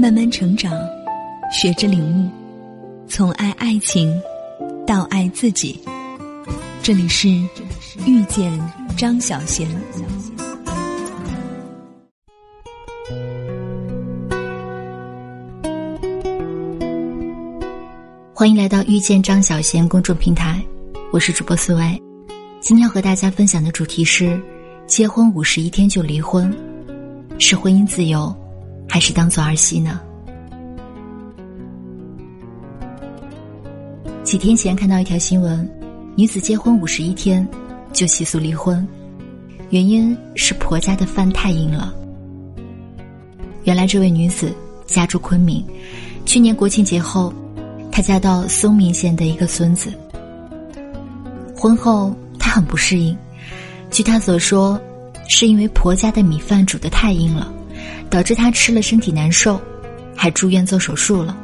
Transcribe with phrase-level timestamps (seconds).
[0.00, 0.72] 慢慢成长，
[1.50, 2.30] 学着领悟，
[3.08, 4.16] 从爱爱情
[4.86, 5.76] 到爱自己。
[6.80, 7.28] 这里是
[8.06, 8.56] 遇见
[8.96, 9.68] 张小贤。
[18.32, 20.62] 欢迎来到遇见张小贤公众平台，
[21.12, 22.00] 我是主播思维。
[22.60, 24.40] 今天要和大家分享的主题是：
[24.86, 26.56] 结婚五十一天就离婚，
[27.40, 28.32] 是婚姻自由，
[28.88, 30.00] 还是当做儿戏呢？
[34.24, 35.68] 几天前看到一条新闻，
[36.16, 37.46] 女子结婚五十一天
[37.92, 38.86] 就起诉离婚，
[39.70, 41.94] 原因是婆家的饭太硬了。
[43.64, 44.52] 原来这位女子
[44.86, 45.64] 家住昆明，
[46.24, 47.32] 去年国庆节后。
[47.90, 49.92] 她嫁到松明县的一个孙子。
[51.56, 53.16] 婚后，她很不适应。
[53.90, 54.80] 据她所说，
[55.26, 57.52] 是因为婆家的米饭煮的太硬了，
[58.10, 59.60] 导致他吃了身体难受，
[60.16, 61.36] 还住院做手术了。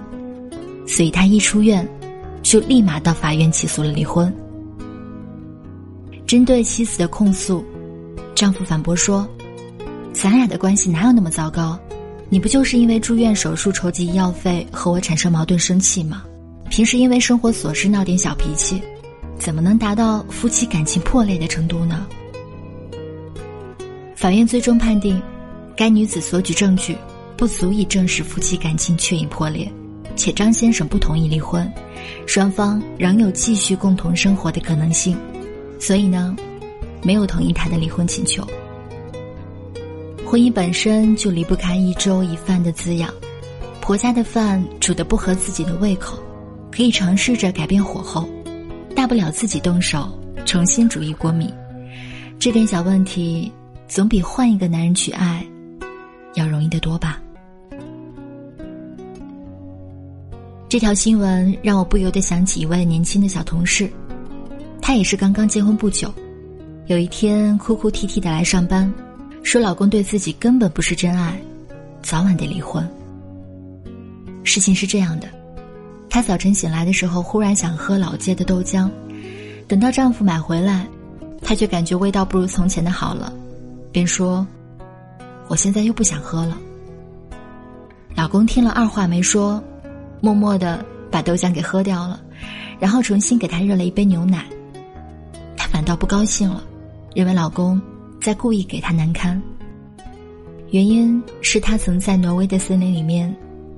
[0.87, 1.89] 所以他一出院，
[2.43, 4.33] 就立马到法院起诉了离婚。
[6.27, 7.65] 针对妻子的控诉，
[8.35, 9.29] 丈夫反驳说
[10.13, 11.79] ：“咱俩的关系哪有那么糟糕？
[12.29, 16.25] 你不就是因为住院手术筹集医药费和我产生矛盾生气吗？”
[16.71, 18.83] 平时因为生活琐事闹点小脾气，
[19.39, 22.07] 怎么能达到夫妻感情破裂的程度呢？
[24.17, 25.21] 法院最终判定，
[25.77, 26.97] 该女子所举证据
[27.37, 29.71] 不足以证实夫妻感情确已破裂，
[30.17, 31.71] 且张先生不同意离婚，
[32.27, 35.17] 双方仍有继续共同生活的可能性，
[35.81, 36.35] 所以呢，
[37.03, 38.47] 没有同意他的离婚请求。
[40.25, 43.13] 婚姻本身就离不开一粥一饭的滋养，
[43.81, 46.19] 婆家的饭煮的不合自己的胃口。
[46.71, 48.29] 可以尝试着改变火候，
[48.97, 50.09] 大不了自己动手
[50.45, 51.55] 重新煮一锅米。
[52.37, 53.53] 这点小问题，
[53.87, 55.47] 总比换一个男人去爱
[56.35, 57.21] 要容易得多吧。
[60.69, 63.89] 这条新闻让我不由得想起一位年轻的小同事，
[64.83, 66.13] 她也是刚刚结婚不久，
[66.87, 68.93] 有一天哭哭啼啼的来上班，
[69.45, 71.41] 说老公对自己根本不是真爱，
[72.03, 72.85] 早晚得离婚。
[74.43, 75.29] 事情是这样的。
[76.11, 78.91] 她早晨醒来的时候，忽然想喝老街的豆浆，
[79.69, 80.87] 等到丈夫买回来，
[81.41, 83.33] 她却感觉味道不如从前的好了，
[83.93, 84.45] 便说
[85.49, 86.59] ：“我现在又不想喝了。”
[88.17, 89.63] 老公听了二话没说，
[90.21, 92.23] 默默的把豆浆给喝掉了，
[92.79, 94.47] 然后重新给她热了一杯牛奶。
[95.57, 96.63] 她反倒不高兴了，
[97.15, 97.81] 认为老公
[98.21, 99.41] 在故意给她难堪。
[100.71, 103.35] 原因是她曾在挪威的森林里面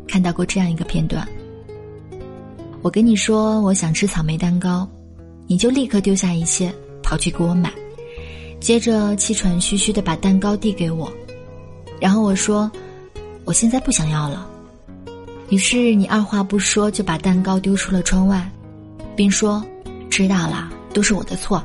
[0.06, 1.26] 看到过这样一个片段。
[2.82, 4.87] 我跟你说，我想吃草莓蛋糕，
[5.47, 6.72] 你就立刻丢下一切
[7.03, 7.72] 跑去给我买，
[8.60, 11.10] 接着气喘吁吁的把蛋糕递给我，
[12.01, 12.71] 然后我说，
[13.45, 14.47] 我现在不想要了。
[15.49, 18.51] 于是你二话不说就把蛋糕丢出了窗外，
[19.15, 19.65] 并说，
[20.11, 21.65] 知道了，都是我的错，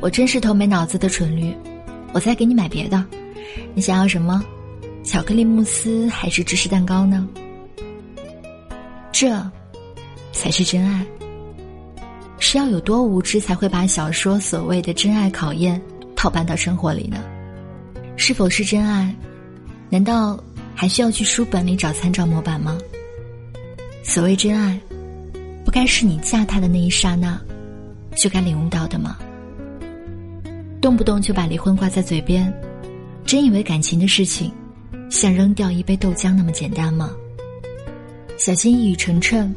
[0.00, 1.54] 我真是头没脑子的蠢驴，
[2.12, 3.04] 我再给你买别的，
[3.74, 4.44] 你想要什么？
[5.02, 7.28] 巧克力慕斯还是芝士蛋糕呢？
[9.12, 9.40] 这。
[10.32, 11.04] 才是真爱。
[12.38, 15.80] 是要有多无知，才会把小说所谓的真爱考验
[16.14, 17.24] 套搬到生活里呢？
[18.16, 19.14] 是否是真爱？
[19.88, 20.42] 难道
[20.74, 22.76] 还需要去书本里找参照模板吗？
[24.02, 24.78] 所谓真爱，
[25.64, 27.40] 不该是你嫁他的那一刹那
[28.16, 29.16] 就该领悟到的吗？
[30.80, 32.52] 动不动就把离婚挂在嘴边，
[33.24, 34.52] 真以为感情的事情
[35.10, 37.10] 像扔掉一杯豆浆那么简单吗？
[38.38, 39.52] 小心一语成谶。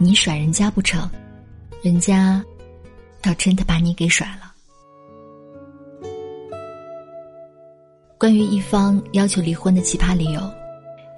[0.00, 1.10] 你甩人家不成，
[1.82, 2.40] 人家
[3.20, 4.47] 倒真的把你给甩了。
[8.18, 10.40] 关于一方要求离婚的奇葩理由，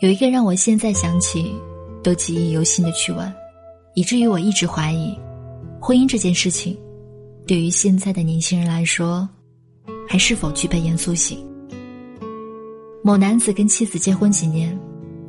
[0.01, 1.51] 有一个让我现在想起
[2.03, 3.33] 都记忆犹新的趣闻，
[3.95, 5.19] 以至于我一直怀疑，
[5.81, 6.77] 婚姻这件事情，
[7.47, 9.27] 对于现在的年轻人来说，
[10.07, 11.43] 还是否具备严肃性。
[13.03, 14.79] 某男子跟妻子结婚几年，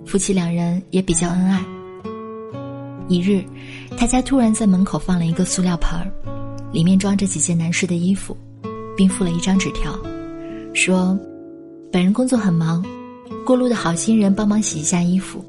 [0.06, 1.64] 夫妻两人也比较恩爱。
[3.08, 3.46] 一日，
[3.98, 6.12] 他家突然在门口放了一个塑料盆儿，
[6.74, 8.36] 里面装着几件男士的衣服，
[8.98, 9.98] 并附了一张纸条，
[10.74, 11.18] 说
[11.92, 12.82] ：“本人工作很忙，
[13.46, 15.44] 过路的好心人帮忙洗一下衣服，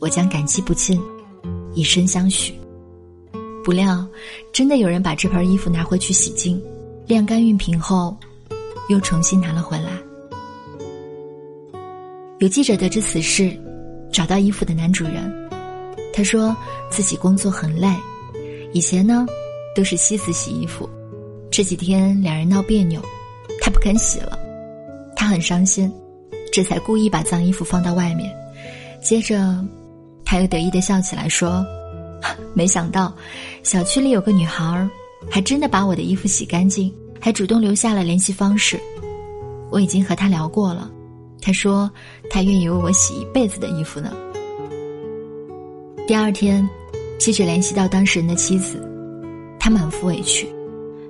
[0.00, 0.98] 我将感激不尽，
[1.74, 2.54] 以身相许。”
[3.62, 4.06] 不料，
[4.50, 6.62] 真的有人把这盆衣服拿回去洗净、
[7.06, 8.16] 晾干、熨平后，
[8.88, 9.90] 又重新拿了回来。
[12.38, 13.54] 有记者得知此事，
[14.10, 15.50] 找到衣服的男主人。
[16.14, 16.56] 他说
[16.90, 17.94] 自己工作很累，
[18.72, 19.26] 以前呢
[19.76, 20.88] 都是妻子洗衣服，
[21.50, 23.02] 这几天两人闹别扭，
[23.60, 24.38] 他不肯洗了，
[25.24, 25.90] 他很伤心，
[26.52, 28.30] 这才故意把脏衣服放到外面，
[29.00, 29.58] 接着，
[30.22, 31.64] 他又得意的笑起来，说
[32.52, 33.10] ：“没想到，
[33.62, 34.86] 小区里有个女孩儿，
[35.30, 38.78] 还真的把我的衣服洗干净，还主动留下了联系方式。
[39.70, 40.90] 我已经和她聊过了，
[41.40, 41.90] 她说
[42.28, 44.14] 她愿意为我洗一辈子的衣服呢。”
[46.06, 46.68] 第二天，
[47.18, 48.78] 记者联系到当事人的妻子，
[49.58, 50.46] 她满腹委屈，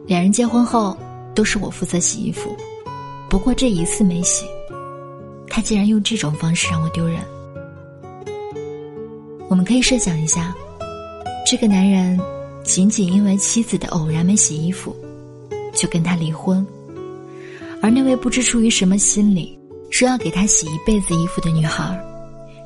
[0.06, 0.96] 两人结婚后
[1.34, 2.56] 都是我负责洗衣服，
[3.34, 4.46] 不过这一次没洗。
[5.48, 7.18] 他竟然用这种方式让我丢人。
[9.48, 10.54] 我们可以设想一下，
[11.44, 12.16] 这个男人
[12.62, 14.94] 仅仅因为妻子的偶然没洗衣服，
[15.74, 16.64] 就跟他离婚，
[17.82, 19.58] 而那位不知出于什么心理
[19.90, 22.00] 说要给他洗一辈子衣服的女孩，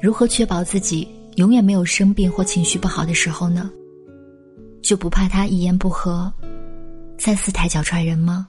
[0.02, 3.70] 如何确保自己永远没有生病或情绪不好的时候呢？
[4.82, 6.30] 就不怕他一言不合，
[7.16, 8.48] 再次抬脚踹人吗？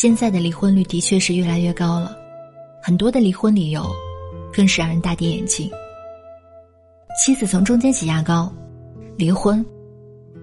[0.00, 2.16] 现在的离婚率的确是越来越高了，
[2.80, 3.84] 很多的离婚理由，
[4.52, 5.68] 更是让人大跌眼镜。
[7.20, 8.48] 妻子从中间挤牙膏，
[9.16, 9.60] 离婚；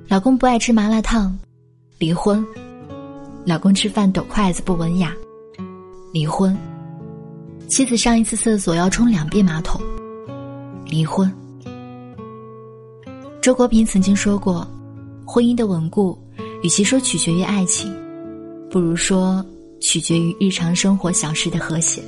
[0.09, 1.39] 老公不爱吃麻辣烫，
[1.97, 2.43] 离婚；
[3.45, 5.13] 老公吃饭抖筷子不文雅，
[6.11, 6.53] 离婚；
[7.69, 9.79] 妻子上一次厕所要冲两遍马桶，
[10.85, 11.31] 离婚。
[13.41, 14.67] 周国平曾经说过，
[15.25, 16.21] 婚姻的稳固，
[16.61, 17.89] 与其说取决于爱情。
[18.75, 19.41] 不如说，
[19.79, 22.03] 取决于日常生活小事的和谐。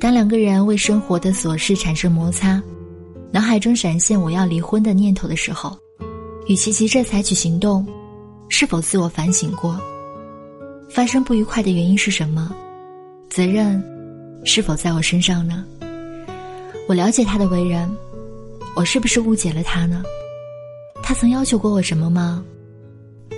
[0.00, 2.60] 当两个人为生活的琐事产生摩擦，
[3.30, 5.78] 脑海中闪现我要离婚的念头的时候，
[6.48, 7.86] 与其急着采取行动，
[8.48, 9.80] 是否自我反省过？
[10.90, 12.52] 发生不愉快的原因是什么？
[13.28, 13.80] 责任
[14.44, 15.64] 是否在我身上呢？
[16.88, 17.88] 我了解他的为人，
[18.74, 20.02] 我是不是误解了他呢？
[21.00, 22.44] 他曾要求过我什么吗？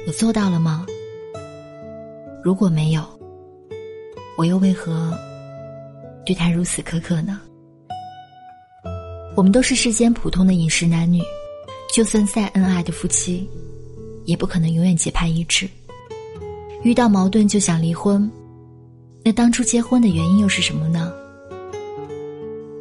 [0.06, 0.86] 我做到了吗？
[2.42, 3.04] 如果没有，
[4.36, 5.16] 我又为何
[6.26, 7.40] 对他如此苛刻呢？
[9.36, 11.22] 我们都是世间普通的饮食男女，
[11.94, 13.48] 就算再恩爱的夫妻，
[14.24, 15.68] 也不可能永远结派一致。
[16.82, 18.28] 遇到矛盾就想离婚，
[19.24, 21.12] 那当初结婚的原因又是什么呢？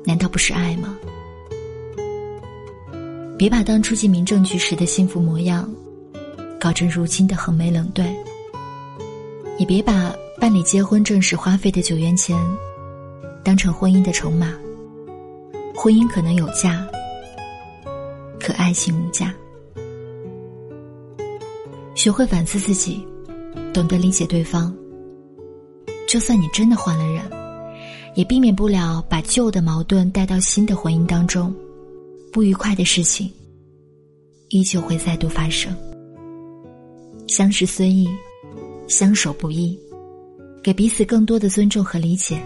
[0.04, 0.98] 难道不是爱吗？
[3.38, 5.72] 别把当初进民政局时的幸福模样，
[6.60, 8.12] 搞成如今的横眉冷对。
[9.62, 12.36] 也别把办理结婚证时花费的九元钱，
[13.44, 14.56] 当成婚姻的筹码。
[15.76, 16.84] 婚姻可能有价，
[18.40, 19.32] 可爱情无价。
[21.94, 23.06] 学会反思自己，
[23.72, 24.76] 懂得理解对方。
[26.08, 27.22] 就算你真的换了人，
[28.16, 31.54] 也避免不了把旧的矛盾带到新的婚姻当中，
[32.34, 33.32] 不愉快的事情
[34.50, 35.72] 依旧会再度发生。
[37.28, 38.10] 相识虽易。
[38.92, 39.80] 相守不易，
[40.62, 42.44] 给彼此更多的尊重和理解，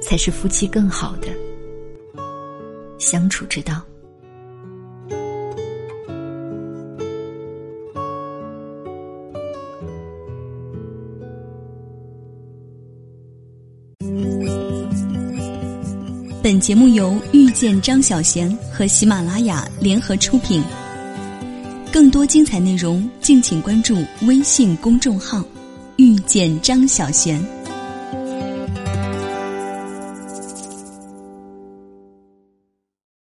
[0.00, 1.26] 才是夫妻更好的
[3.00, 3.82] 相处之道。
[16.40, 20.62] 本节目由遇见张小贤和喜马拉雅联合出品。
[21.92, 25.44] 更多精彩内容，敬请关注微信公众号
[25.96, 27.38] “遇见张小贤”。